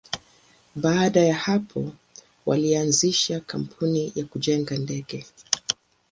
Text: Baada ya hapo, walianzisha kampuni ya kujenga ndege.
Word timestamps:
Baada 0.75 1.21
ya 1.25 1.35
hapo, 1.35 1.91
walianzisha 2.45 3.39
kampuni 3.39 4.11
ya 4.15 4.25
kujenga 4.25 4.77
ndege. 4.77 5.25